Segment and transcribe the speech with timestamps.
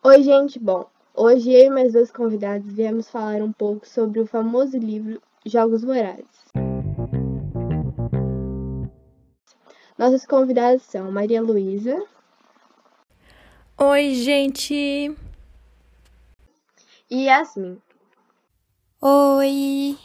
[0.00, 0.60] Oi, gente.
[0.60, 5.20] Bom, hoje eu e meus dois convidados viemos falar um pouco sobre o famoso livro
[5.44, 6.24] Jogos Vorazes.
[9.98, 12.00] Nossas convidadas são Maria Luísa.
[13.76, 15.16] Oi, gente.
[17.10, 17.82] E Yasmin.
[19.02, 19.98] Oi.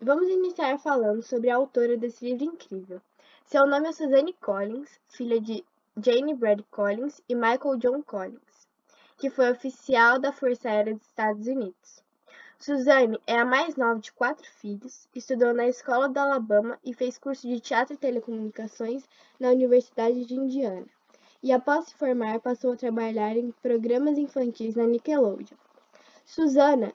[0.00, 3.02] Vamos iniciar falando sobre a autora desse livro incrível.
[3.44, 5.62] Seu nome é Suzanne Collins, filha de
[6.02, 8.40] Jane Brad Collins e Michael John Collins,
[9.24, 12.04] que foi oficial da Força Aérea dos Estados Unidos.
[12.58, 17.16] Suzanne é a mais nova de quatro filhos, estudou na Escola do Alabama e fez
[17.16, 19.08] curso de teatro e telecomunicações
[19.40, 20.84] na Universidade de Indiana.
[21.42, 25.56] E após se formar, passou a trabalhar em programas infantis na Nickelodeon.
[26.26, 26.92] Susana,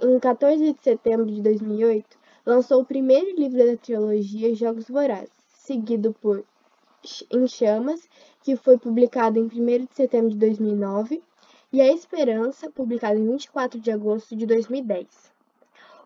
[0.00, 6.14] em 14 de setembro de 2008, lançou o primeiro livro da trilogia Jogos Vorazes, seguido
[6.20, 6.44] por
[7.30, 8.08] Em Chamas,
[8.42, 11.22] que foi publicado em 1 de setembro de 2009,
[11.72, 15.34] e A Esperança, publicado em 24 de agosto de 2010.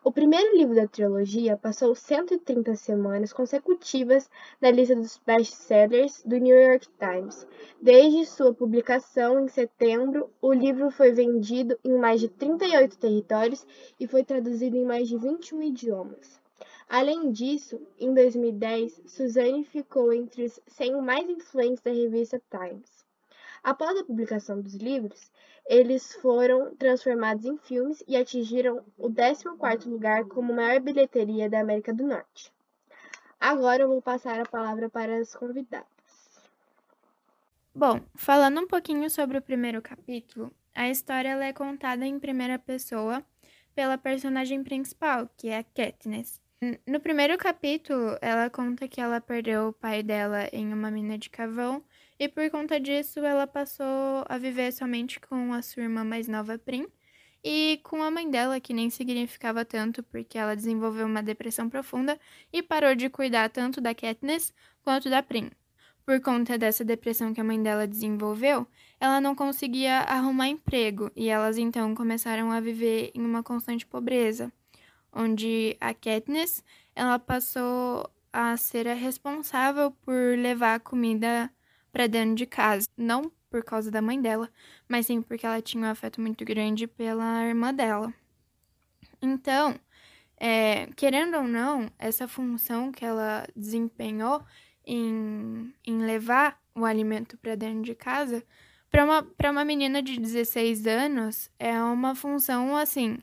[0.03, 6.57] O primeiro livro da trilogia passou 130 semanas consecutivas na lista dos best-sellers do New
[6.57, 7.47] York Times.
[7.83, 13.67] Desde sua publicação em setembro, o livro foi vendido em mais de 38 territórios
[14.01, 16.41] e foi traduzido em mais de 21 idiomas.
[16.89, 23.07] Além disso, em 2010, Suzanne ficou entre os 100 mais influentes da revista Times.
[23.63, 25.31] Após a publicação dos livros,
[25.67, 31.93] eles foram transformados em filmes e atingiram o 14º lugar como maior bilheteria da América
[31.93, 32.51] do Norte.
[33.39, 35.87] Agora eu vou passar a palavra para as convidadas.
[37.75, 43.23] Bom, falando um pouquinho sobre o primeiro capítulo, a história é contada em primeira pessoa
[43.75, 46.41] pela personagem principal, que é a Katniss.
[46.61, 51.31] No primeiro capítulo, ela conta que ela perdeu o pai dela em uma mina de
[51.31, 51.85] carvão
[52.19, 56.59] e por conta disso ela passou a viver somente com a sua irmã mais nova,
[56.59, 56.89] Prim,
[57.45, 62.19] e com a mãe dela, que nem significava tanto porque ela desenvolveu uma depressão profunda
[62.53, 64.53] e parou de cuidar tanto da Katniss
[64.83, 65.53] quanto da Prim.
[66.05, 68.67] Por conta dessa depressão que a mãe dela desenvolveu,
[68.99, 74.53] ela não conseguia arrumar emprego e elas então começaram a viver em uma constante pobreza
[75.13, 76.63] onde a Katniss
[76.95, 81.51] ela passou a ser a responsável por levar a comida
[81.93, 84.51] para dentro de casa, não por causa da mãe dela,
[84.89, 88.13] mas sim porque ela tinha um afeto muito grande pela irmã dela.
[89.21, 89.75] Então,
[90.37, 94.45] é, querendo ou não, essa função que ela desempenhou
[94.87, 98.45] em, em levar o alimento para dentro de casa,
[98.91, 103.19] para uma, uma menina de 16 anos, é uma função assim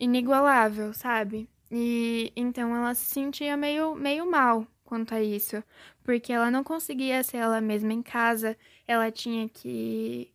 [0.00, 1.48] inigualável, sabe?
[1.70, 5.62] E então ela se sentia meio, meio mal quanto a isso,
[6.02, 8.56] porque ela não conseguia ser ela mesma em casa,
[8.88, 10.32] ela tinha que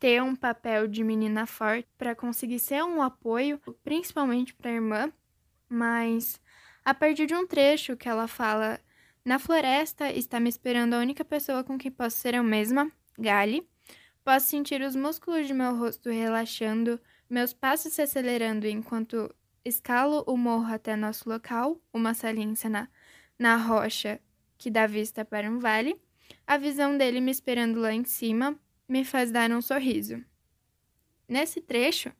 [0.00, 5.12] ter um papel de menina forte para conseguir ser um apoio, principalmente para a irmã,
[5.68, 6.40] mas
[6.84, 8.80] a partir de um trecho que ela fala:
[9.24, 13.68] Na floresta está me esperando a única pessoa com quem posso ser eu mesma, Gali.
[14.24, 20.36] Posso sentir os músculos de meu rosto relaxando, meus passos se acelerando enquanto escalo o
[20.36, 22.88] morro até nosso local, uma saliência na,
[23.38, 24.20] na rocha
[24.58, 26.00] que dá vista para um vale.
[26.46, 28.58] A visão dele me esperando lá em cima
[28.88, 30.22] me faz dar um sorriso.
[31.26, 32.12] Nesse trecho,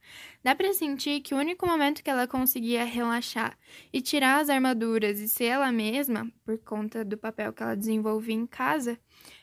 [0.43, 3.59] dá para sentir que o único momento que ela conseguia relaxar
[3.93, 8.35] e tirar as armaduras e ser ela mesma, por conta do papel que ela desenvolvia
[8.35, 8.99] em casa,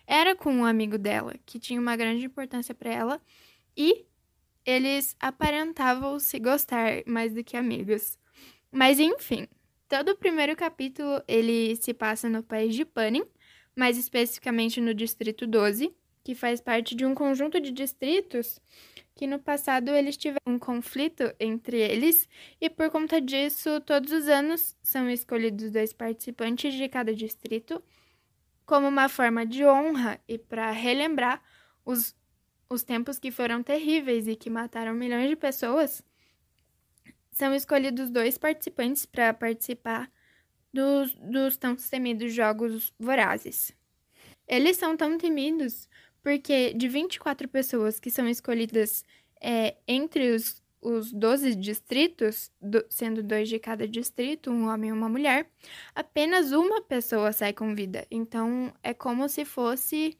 [0.07, 3.21] era com um amigo dela, que tinha uma grande importância para ela
[3.77, 4.05] e
[4.65, 8.17] eles aparentavam se gostar mais do que amigos.
[8.71, 9.47] Mas enfim,
[9.87, 13.25] todo o primeiro capítulo ele se passa no país de Panem,
[13.75, 18.59] mais especificamente no distrito 12, que faz parte de um conjunto de distritos
[19.15, 22.27] que no passado eles tiveram um conflito entre eles
[22.59, 27.83] e por conta disso, todos os anos são escolhidos dois participantes de cada distrito
[28.65, 31.41] como uma forma de honra e para relembrar
[31.85, 32.15] os
[32.71, 36.01] os tempos que foram terríveis e que mataram milhões de pessoas,
[37.29, 40.09] são escolhidos dois participantes para participar
[40.73, 43.73] dos, dos tão temidos Jogos Vorazes.
[44.47, 45.89] Eles são tão temidos
[46.23, 49.03] porque de 24 pessoas que são escolhidas
[49.41, 54.93] é, entre os, os 12 distritos, do, sendo dois de cada distrito, um homem e
[54.93, 55.49] uma mulher,
[55.93, 58.05] apenas uma pessoa sai com vida.
[58.09, 60.17] Então é como se fosse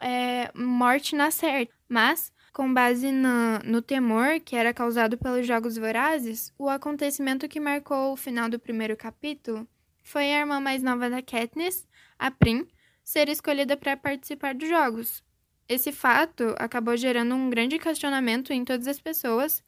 [0.00, 1.73] é, morte na certa.
[1.88, 7.60] Mas, com base no, no temor que era causado pelos Jogos Vorazes, o acontecimento que
[7.60, 9.66] marcou o final do primeiro capítulo
[10.02, 11.86] foi a irmã mais nova da Katniss,
[12.18, 12.66] a Prim,
[13.02, 15.22] ser escolhida para participar dos Jogos.
[15.68, 19.62] esse fato acabou gerando um grande questionamento em todas as pessoas,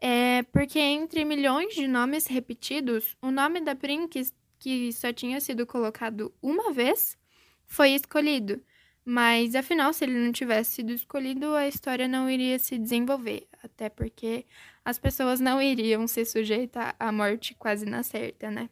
[0.00, 4.22] é, porque entre milhões de nomes repetidos, o nome da Prim, que,
[4.58, 7.18] que só tinha sido colocado uma vez,
[7.66, 8.60] foi escolhido.
[9.04, 13.88] Mas afinal, se ele não tivesse sido escolhido, a história não iria se desenvolver, até
[13.88, 14.46] porque
[14.84, 18.70] as pessoas não iriam ser sujeitas à morte quase na certa, né?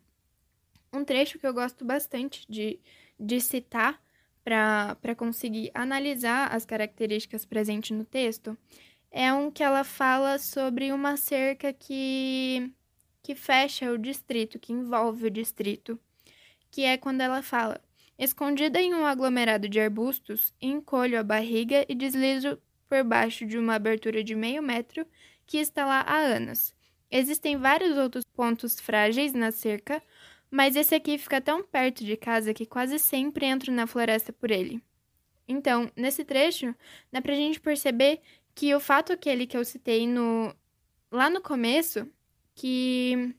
[0.92, 2.78] Um trecho que eu gosto bastante de,
[3.18, 4.00] de citar
[4.44, 8.56] para conseguir analisar as características presentes no texto
[9.10, 12.72] é um que ela fala sobre uma cerca que,
[13.22, 15.98] que fecha o distrito, que envolve o distrito,
[16.70, 17.80] que é quando ela fala:
[18.20, 23.76] Escondida em um aglomerado de arbustos, encolho a barriga e deslizo por baixo de uma
[23.76, 25.06] abertura de meio metro
[25.46, 26.74] que está lá há anos.
[27.10, 30.02] Existem vários outros pontos frágeis na cerca,
[30.50, 34.50] mas esse aqui fica tão perto de casa que quase sempre entro na floresta por
[34.50, 34.82] ele.
[35.48, 36.74] Então, nesse trecho,
[37.10, 38.20] dá pra gente perceber
[38.54, 40.54] que o fato aquele que eu citei no
[41.10, 42.06] lá no começo,
[42.54, 43.34] que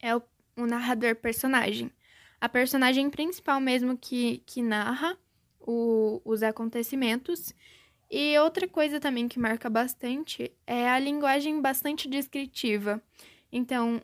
[0.00, 0.22] é o,
[0.56, 1.92] o narrador personagem.
[2.42, 5.16] A personagem principal mesmo que, que narra
[5.60, 7.54] o, os acontecimentos.
[8.10, 13.00] E outra coisa também que marca bastante é a linguagem bastante descritiva.
[13.52, 14.02] Então,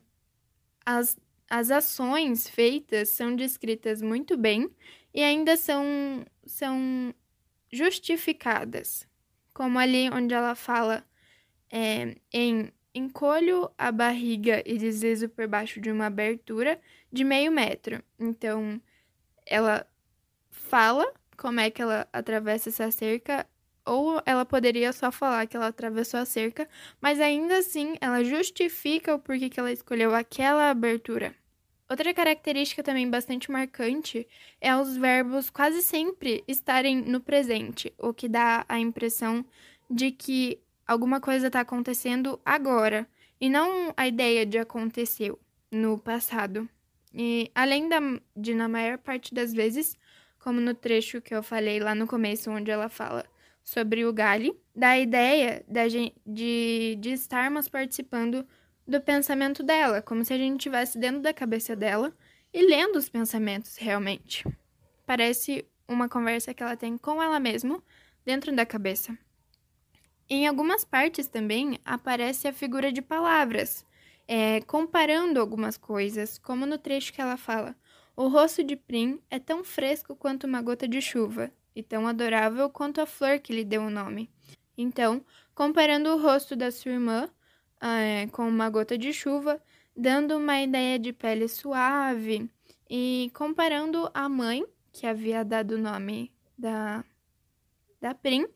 [0.86, 1.18] as
[1.48, 4.70] as ações feitas são descritas muito bem
[5.14, 7.14] e ainda são, são
[7.72, 9.08] justificadas,
[9.54, 11.02] como ali onde ela fala
[11.70, 16.80] é, em encolho a barriga e deslizo por baixo de uma abertura
[17.12, 18.02] de meio metro.
[18.18, 18.80] Então,
[19.46, 19.86] ela
[20.50, 21.06] fala
[21.36, 23.46] como é que ela atravessa essa cerca,
[23.84, 26.68] ou ela poderia só falar que ela atravessou a cerca,
[27.00, 31.34] mas ainda assim ela justifica o porquê que ela escolheu aquela abertura.
[31.88, 34.28] Outra característica também bastante marcante
[34.60, 39.42] é os verbos quase sempre estarem no presente, o que dá a impressão
[39.90, 43.06] de que alguma coisa está acontecendo agora,
[43.38, 45.38] e não a ideia de aconteceu
[45.70, 46.68] no passado.
[47.14, 48.00] E além da,
[48.34, 49.96] de, na maior parte das vezes,
[50.38, 53.24] como no trecho que eu falei lá no começo, onde ela fala
[53.62, 55.64] sobre o Gali, dá a ideia
[56.26, 58.46] de, de estarmos participando
[58.86, 62.16] do pensamento dela, como se a gente estivesse dentro da cabeça dela
[62.52, 64.44] e lendo os pensamentos realmente.
[65.04, 67.82] Parece uma conversa que ela tem com ela mesma
[68.24, 69.16] dentro da cabeça.
[70.30, 73.86] Em algumas partes também aparece a figura de palavras,
[74.26, 77.74] é, comparando algumas coisas, como no trecho que ela fala:
[78.14, 82.68] O rosto de Prim é tão fresco quanto uma gota de chuva, e tão adorável
[82.68, 84.28] quanto a flor que lhe deu o nome.
[84.76, 87.30] Então, comparando o rosto da sua irmã
[87.80, 89.62] é, com uma gota de chuva,
[89.96, 92.50] dando uma ideia de pele suave
[92.90, 97.04] e comparando a mãe, que havia dado o nome da,
[98.00, 98.46] da Prim,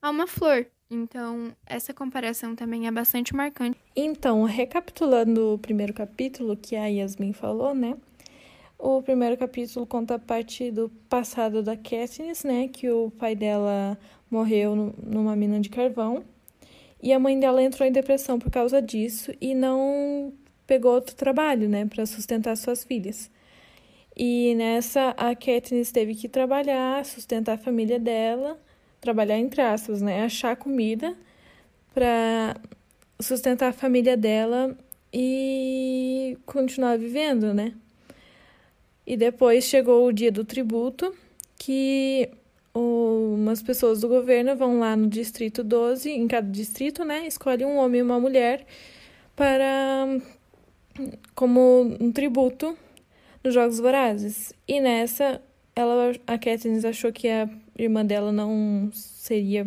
[0.00, 0.66] a uma flor.
[0.90, 3.78] Então, essa comparação também é bastante marcante.
[3.94, 7.96] Então, recapitulando o primeiro capítulo que a Yasmin falou, né?
[8.78, 12.68] O primeiro capítulo conta a parte do passado da Katniss, né?
[12.68, 13.98] Que o pai dela
[14.30, 16.24] morreu numa mina de carvão.
[17.02, 20.32] E a mãe dela entrou em depressão por causa disso e não
[20.66, 23.30] pegou outro trabalho, né, para sustentar suas filhas.
[24.16, 28.60] E nessa a Katniss teve que trabalhar, sustentar a família dela,
[29.00, 31.14] trabalhar entre aspas, né, achar comida
[31.94, 32.56] para
[33.20, 34.76] sustentar a família dela
[35.12, 37.74] e continuar vivendo, né?
[39.06, 41.14] E depois chegou o dia do tributo,
[41.56, 42.30] que
[42.74, 47.76] umas pessoas do governo vão lá no distrito 12, em cada distrito, né, escolhe um
[47.78, 48.64] homem e uma mulher
[49.34, 50.20] para
[51.34, 52.76] como um tributo
[53.42, 54.52] nos Jogos Vorazes.
[54.66, 55.40] E nessa,
[55.78, 59.64] ela a Katniss achou que a irmã dela não seria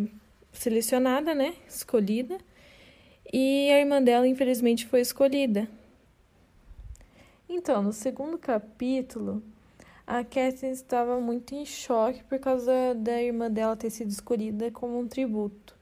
[0.52, 2.36] selecionada, né, escolhida.
[3.32, 5.66] E a irmã dela, infelizmente, foi escolhida.
[7.48, 9.42] Então, no segundo capítulo,
[10.06, 14.98] a Katniss estava muito em choque por causa da irmã dela ter sido escolhida como
[14.98, 15.74] um tributo.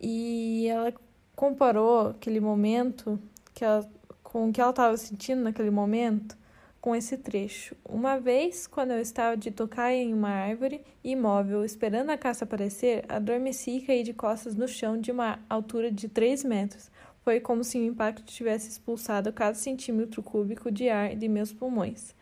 [0.00, 0.92] E ela
[1.36, 3.20] comparou aquele momento
[3.54, 3.88] que ela,
[4.20, 6.36] com o que ela estava sentindo naquele momento
[6.84, 7.74] com esse trecho.
[7.82, 13.06] Uma vez, quando eu estava de tocar em uma árvore, imóvel, esperando a caça aparecer,
[13.08, 16.90] adormeci e caí de costas no chão de uma altura de 3 metros.
[17.22, 22.14] Foi como se o impacto tivesse expulsado cada centímetro cúbico de ar de meus pulmões.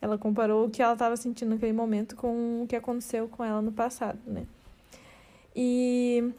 [0.00, 3.60] Ela comparou o que ela estava sentindo naquele momento com o que aconteceu com ela
[3.60, 4.46] no passado, né?
[5.54, 6.32] E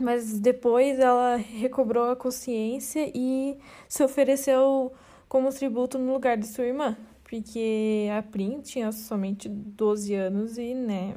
[0.00, 3.56] mas depois ela recobrou a consciência e
[3.88, 4.92] se ofereceu
[5.28, 10.74] como tributo no lugar de sua irmã, porque a Prim tinha somente 12 anos e,
[10.74, 11.16] né,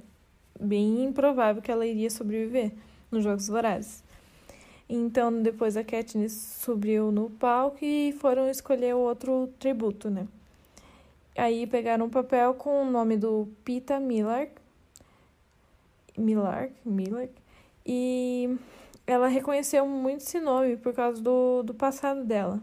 [0.60, 2.74] bem improvável que ela iria sobreviver
[3.10, 4.04] nos Jogos Vorazes.
[4.90, 10.28] Então, depois a Katniss subiu no palco e foram escolher outro tributo, né?
[11.38, 14.52] Aí pegaram um papel com o nome do Pita Millark,
[16.18, 17.32] Millark, Millark,
[17.86, 18.58] e
[19.08, 22.62] ela reconheceu muito esse nome por causa do, do passado dela,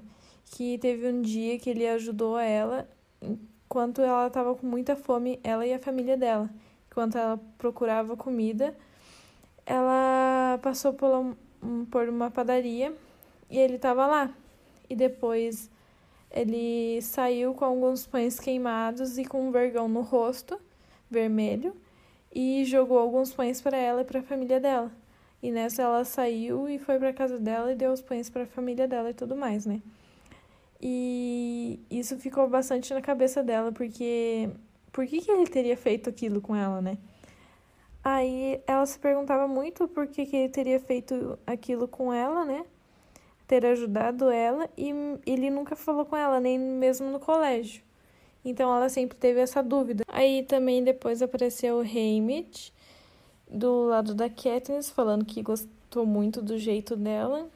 [0.51, 2.89] que teve um dia que ele ajudou ela
[3.21, 6.49] enquanto ela estava com muita fome, ela e a família dela.
[6.91, 8.75] Enquanto ela procurava comida,
[9.67, 11.37] ela passou por,
[11.91, 12.95] por uma padaria
[13.51, 14.35] e ele estava lá.
[14.89, 15.71] E depois
[16.31, 20.59] ele saiu com alguns pães queimados e com um vergão no rosto,
[21.11, 21.75] vermelho,
[22.35, 24.91] e jogou alguns pães para ela e para a família dela.
[25.43, 28.47] E nessa ela saiu e foi para casa dela e deu os pães para a
[28.47, 29.81] família dela e tudo mais, né?
[30.81, 34.49] E isso ficou bastante na cabeça dela, porque
[34.93, 36.99] por que, que ele teria feito aquilo com ela, né?
[38.03, 42.65] Aí ela se perguntava muito por que, que ele teria feito aquilo com ela, né?
[43.47, 44.93] Ter ajudado ela, e
[45.27, 47.83] ele nunca falou com ela, nem mesmo no colégio.
[48.45, 50.05] Então ela sempre teve essa dúvida.
[50.07, 52.71] Aí também depois apareceu o Haymitch,
[53.51, 57.51] do lado da Katniss, falando que gostou muito do jeito dela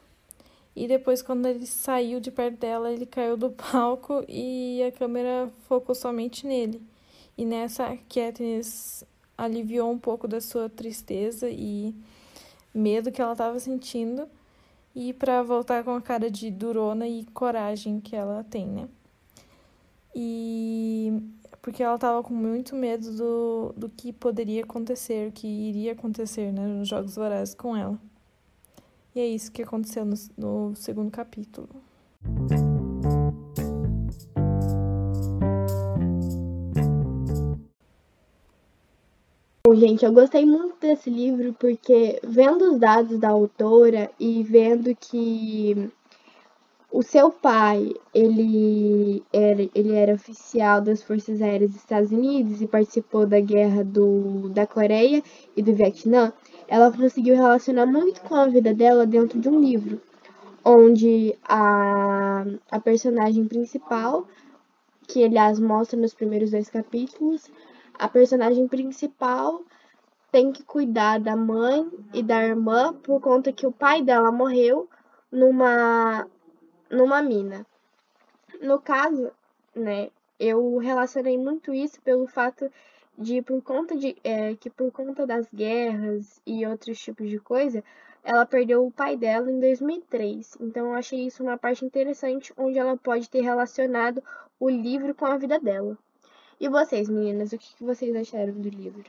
[0.75, 5.51] e depois, quando ele saiu de perto dela, ele caiu do palco e a câmera
[5.67, 6.81] focou somente nele.
[7.37, 9.03] E nessa, Katniss
[9.37, 11.93] aliviou um pouco da sua tristeza e
[12.73, 14.27] medo que ela estava sentindo.
[14.95, 18.87] E para voltar com a cara de durona e coragem que ela tem, né?
[20.15, 21.11] E
[21.61, 26.51] porque ela estava com muito medo do, do que poderia acontecer, o que iria acontecer
[26.51, 27.97] né, nos Jogos Vorazes com ela.
[29.15, 31.69] E é isso que aconteceu no, no segundo capítulo.
[39.75, 45.91] Gente, eu gostei muito desse livro porque, vendo os dados da autora e vendo que
[46.91, 52.67] o seu pai, ele era, ele era oficial das Forças Aéreas dos Estados Unidos e
[52.67, 55.23] participou da guerra do, da Coreia
[55.57, 56.31] e do Vietnã,
[56.67, 60.01] ela conseguiu relacionar muito com a vida dela dentro de um livro,
[60.63, 64.27] onde a, a personagem principal,
[65.07, 67.49] que aliás mostra nos primeiros dois capítulos,
[67.93, 69.61] a personagem principal
[70.31, 74.89] tem que cuidar da mãe e da irmã por conta que o pai dela morreu
[75.31, 76.27] numa
[76.89, 77.65] numa mina.
[78.61, 79.31] No caso,
[79.75, 82.69] né, eu relacionei muito isso pelo fato
[83.17, 87.83] de por conta de é, que por conta das guerras e outros tipos de coisa,
[88.23, 90.57] ela perdeu o pai dela em 2003.
[90.61, 94.23] Então eu achei isso uma parte interessante onde ela pode ter relacionado
[94.59, 95.97] o livro com a vida dela.
[96.59, 99.03] E vocês, meninas, o que vocês acharam do livro?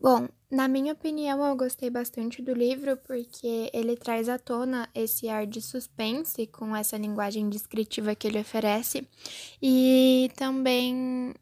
[0.00, 5.28] Bom, na minha opinião, eu gostei bastante do livro porque ele traz à tona esse
[5.28, 9.06] ar de suspense com essa linguagem descritiva que ele oferece
[9.60, 11.34] e também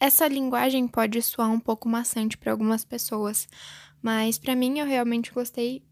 [0.00, 3.48] essa linguagem pode soar um pouco maçante para algumas pessoas,
[4.00, 5.82] mas para mim eu realmente gostei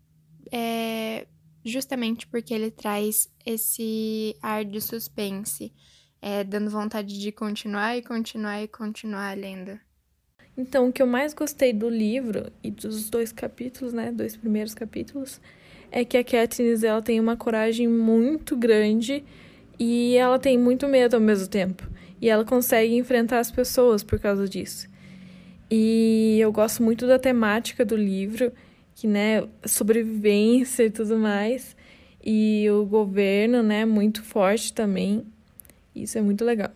[0.52, 1.26] é,
[1.64, 5.72] justamente porque ele traz esse ar de suspense,
[6.22, 9.78] é, dando vontade de continuar e continuar e continuar lendo.
[10.56, 14.74] Então, o que eu mais gostei do livro e dos dois capítulos, né, dois primeiros
[14.74, 15.38] capítulos,
[15.90, 19.22] é que a Katniss ela tem uma coragem muito grande
[19.78, 21.86] e ela tem muito medo ao mesmo tempo.
[22.20, 24.88] E ela consegue enfrentar as pessoas por causa disso.
[25.70, 28.52] E eu gosto muito da temática do livro,
[28.94, 31.76] que, né, sobrevivência e tudo mais.
[32.24, 35.24] E o governo, né, muito forte também.
[35.94, 36.70] Isso é muito legal.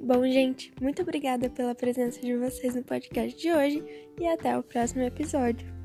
[0.00, 3.82] Bom, gente, muito obrigada pela presença de vocês no podcast de hoje
[4.20, 5.83] e até o próximo episódio.